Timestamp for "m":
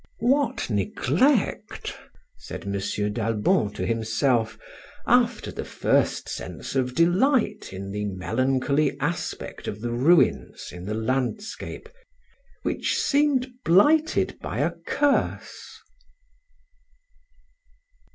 2.65-2.71